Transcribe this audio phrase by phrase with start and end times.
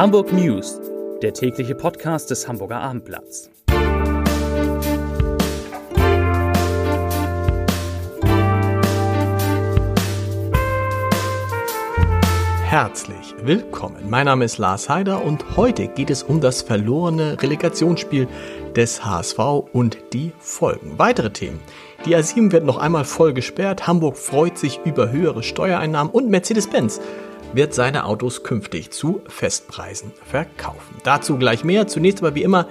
[0.00, 0.80] Hamburg News,
[1.20, 3.50] der tägliche Podcast des Hamburger Abendblatts.
[12.64, 14.08] Herzlich willkommen.
[14.08, 18.26] Mein Name ist Lars Heider und heute geht es um das verlorene Relegationsspiel
[18.74, 19.38] des HSV
[19.74, 20.98] und die Folgen.
[20.98, 21.60] Weitere Themen.
[22.06, 27.02] Die A7 wird noch einmal voll gesperrt, Hamburg freut sich über höhere Steuereinnahmen und Mercedes-Benz
[27.52, 30.96] wird seine Autos künftig zu Festpreisen verkaufen.
[31.04, 31.86] Dazu gleich mehr.
[31.86, 32.66] Zunächst aber wie immer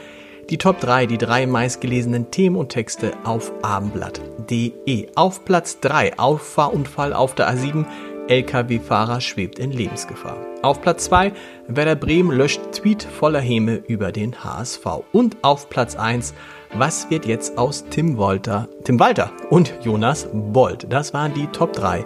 [0.49, 5.07] die Top 3, die drei meistgelesenen Themen und Texte auf abendblatt.de.
[5.15, 7.85] Auf Platz 3 Auffahrunfall auf der A7.
[8.27, 10.37] LKW-Fahrer schwebt in Lebensgefahr.
[10.61, 11.33] Auf Platz 2
[11.67, 14.85] Werder Bremen löscht Tweet voller Häme über den HSV.
[15.11, 16.33] Und auf Platz 1
[16.73, 20.85] was wird jetzt aus Tim Walter, Tim Walter und Jonas Bolt?
[20.89, 22.05] Das waren die Top 3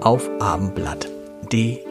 [0.00, 1.89] auf abendblatt.de.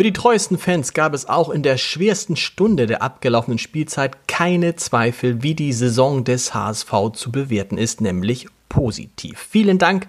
[0.00, 4.76] Für die treuesten Fans gab es auch in der schwersten Stunde der abgelaufenen Spielzeit keine
[4.76, 9.46] Zweifel, wie die Saison des HSV zu bewerten ist, nämlich positiv.
[9.50, 10.06] Vielen Dank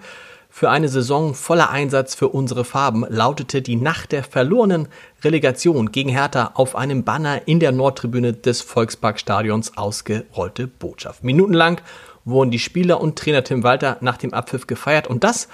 [0.54, 4.88] für eine Saison voller Einsatz für unsere Farben lautete die nach der verlorenen
[5.24, 11.24] Relegation gegen Hertha auf einem Banner in der Nordtribüne des Volksparkstadions ausgerollte Botschaft.
[11.24, 11.80] Minutenlang
[12.26, 15.48] wurden die Spieler und Trainer Tim Walter nach dem Abpfiff gefeiert und das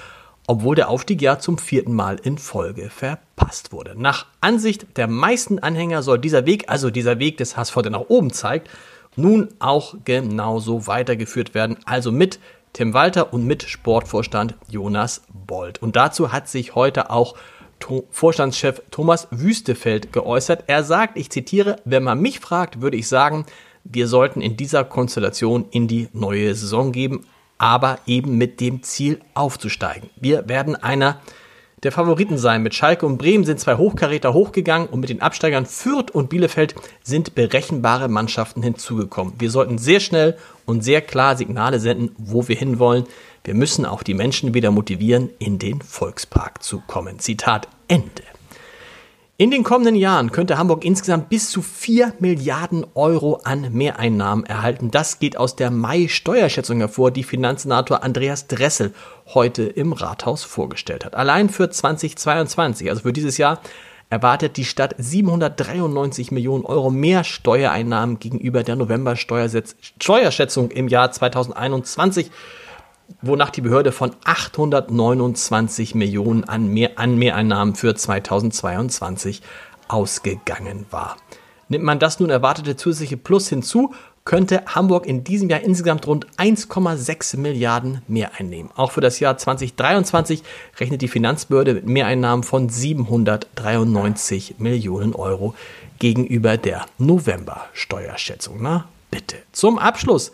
[0.49, 3.95] obwohl der Aufstieg ja zum vierten Mal in Folge verpasst wurde.
[3.97, 8.09] Nach Ansicht der meisten Anhänger soll dieser Weg, also dieser Weg des HSV, der nach
[8.09, 8.71] oben zeigt,
[9.15, 12.41] nun auch genauso weitergeführt werden, also mit
[12.73, 15.83] Tim Walter und mit Sportvorstand Jonas Bold.
[15.83, 17.35] Und dazu hat sich heute auch
[18.11, 20.65] Vorstandschef Thomas Wüstefeld geäußert.
[20.67, 23.45] Er sagt, ich zitiere, wenn man mich fragt, würde ich sagen,
[23.85, 27.27] wir sollten in dieser Konstellation in die neue Saison geben,
[27.59, 30.11] aber eben mit dem Ziel aufzusteigen.
[30.17, 31.21] Wir werden einer
[31.83, 32.63] der Favoriten sein.
[32.63, 36.75] Mit Schalke und Bremen sind zwei Hochkaräter hochgegangen und mit den Absteigern Fürth und Bielefeld
[37.03, 39.35] sind berechenbare Mannschaften hinzugekommen.
[39.39, 40.37] Wir sollten sehr schnell
[40.67, 43.05] und sehr klar Signale senden, wo wir hinwollen.
[43.45, 47.19] Wir müssen auch die Menschen wieder motivieren, in den Volkspark zu kommen.
[47.19, 48.38] Zitat Ende.
[49.41, 54.91] In den kommenden Jahren könnte Hamburg insgesamt bis zu 4 Milliarden Euro an Mehreinnahmen erhalten.
[54.91, 58.93] Das geht aus der Mai-Steuerschätzung hervor, die Finanzsenator Andreas Dressel
[59.33, 61.15] heute im Rathaus vorgestellt hat.
[61.15, 63.61] Allein für 2022, also für dieses Jahr,
[64.11, 72.33] erwartet die Stadt 793 Millionen Euro mehr Steuereinnahmen gegenüber der November-Steuerschätzung im Jahr 2021
[73.23, 79.43] wonach die Behörde von 829 Millionen an, mehr, an Mehreinnahmen für 2022
[79.89, 81.17] ausgegangen war.
[81.69, 83.93] Nimmt man das nun erwartete zusätzliche Plus hinzu,
[84.25, 88.71] könnte Hamburg in diesem Jahr insgesamt rund 1,6 Milliarden mehr einnehmen.
[88.77, 90.43] Auch für das Jahr 2023
[90.79, 95.55] rechnet die Finanzbehörde mit Mehreinnahmen von 793 Millionen Euro
[95.99, 98.59] gegenüber der November-Steuerschätzung.
[98.61, 99.37] Na, bitte.
[99.53, 100.33] Zum Abschluss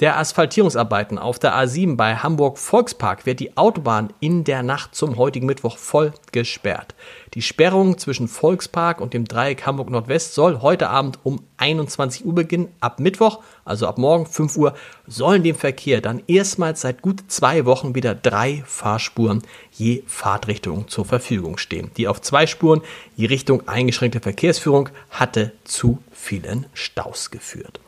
[0.00, 5.16] der Asphaltierungsarbeiten auf der A7 bei Hamburg Volkspark wird die Autobahn in der Nacht zum
[5.16, 6.94] heutigen Mittwoch voll gesperrt.
[7.32, 12.34] Die Sperrung zwischen Volkspark und dem Dreieck Hamburg Nordwest soll heute Abend um 21 Uhr
[12.34, 12.68] beginnen.
[12.80, 14.74] Ab Mittwoch, also ab morgen 5 Uhr,
[15.06, 19.42] sollen dem Verkehr dann erstmals seit gut zwei Wochen wieder drei Fahrspuren
[19.72, 21.90] je Fahrtrichtung zur Verfügung stehen.
[21.96, 22.82] Die auf zwei Spuren
[23.16, 27.80] je Richtung eingeschränkte Verkehrsführung hatte zu vielen Staus geführt.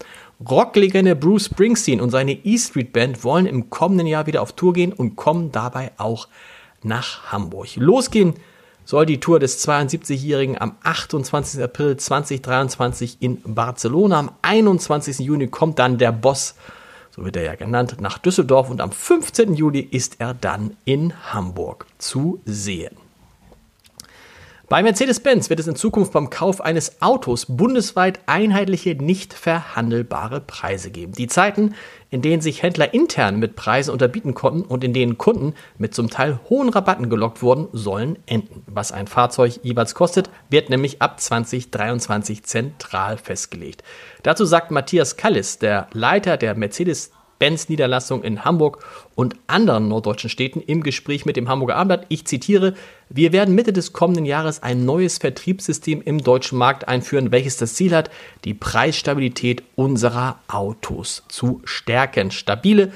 [0.46, 4.92] Rocklegende Bruce Springsteen und seine E-Street Band wollen im kommenden Jahr wieder auf Tour gehen
[4.92, 6.28] und kommen dabei auch
[6.84, 7.74] nach Hamburg.
[7.74, 8.34] Losgehen
[8.84, 11.60] soll die Tour des 72-Jährigen am 28.
[11.60, 14.20] April 2023 in Barcelona.
[14.20, 15.18] Am 21.
[15.18, 16.54] Juni kommt dann der Boss,
[17.10, 19.54] so wird er ja genannt, nach Düsseldorf und am 15.
[19.54, 23.07] Juli ist er dann in Hamburg zu sehen.
[24.68, 30.90] Bei Mercedes-Benz wird es in Zukunft beim Kauf eines Autos bundesweit einheitliche, nicht verhandelbare Preise
[30.90, 31.12] geben.
[31.12, 31.74] Die Zeiten,
[32.10, 36.10] in denen sich Händler intern mit Preisen unterbieten konnten und in denen Kunden mit zum
[36.10, 38.62] Teil hohen Rabatten gelockt wurden, sollen enden.
[38.66, 43.82] Was ein Fahrzeug jeweils kostet, wird nämlich ab 2023 zentral festgelegt.
[44.22, 50.30] Dazu sagt Matthias Kallis, der Leiter der Mercedes Benz Niederlassung in Hamburg und anderen norddeutschen
[50.30, 52.06] Städten im Gespräch mit dem Hamburger Abendblatt.
[52.08, 52.74] Ich zitiere,
[53.08, 57.74] wir werden Mitte des kommenden Jahres ein neues Vertriebssystem im deutschen Markt einführen, welches das
[57.74, 58.10] Ziel hat,
[58.44, 62.30] die Preisstabilität unserer Autos zu stärken.
[62.30, 62.92] Stabile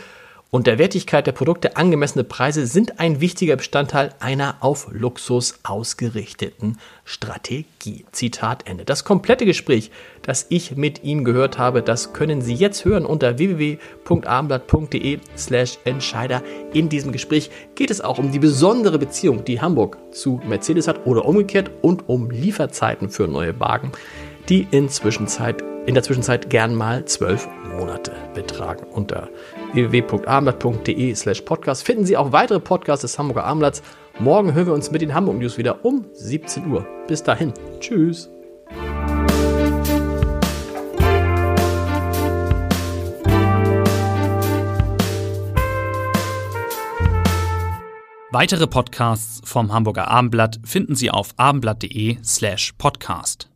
[0.53, 6.79] und der Wertigkeit der Produkte angemessene Preise sind ein wichtiger Bestandteil einer auf Luxus ausgerichteten
[7.07, 8.05] Strategie.
[8.13, 8.85] Zitat Ende.
[8.85, 9.91] Das komplette Gespräch,
[10.21, 16.43] das ich mit ihm gehört habe, das können Sie jetzt hören unter www.abendblatt.de slash Entscheider.
[16.75, 21.07] In diesem Gespräch geht es auch um die besondere Beziehung, die Hamburg zu Mercedes hat
[21.07, 23.93] oder umgekehrt und um Lieferzeiten für neue Wagen,
[24.51, 27.49] die in, Zwischenzeit, in der Zwischenzeit gern mal zwölf
[27.79, 28.85] Monate betragen.
[28.93, 29.31] Unter
[29.73, 33.83] www.abendblatt.de slash podcast finden Sie auch weitere Podcasts des Hamburger Abendblatts.
[34.19, 36.87] Morgen hören wir uns mit den Hamburg News wieder um 17 Uhr.
[37.07, 37.53] Bis dahin.
[37.81, 38.31] Tschüss.
[48.35, 53.52] Weitere Podcasts vom Hamburger Abendblatt finden Sie auf abendblatt.de slash podcast.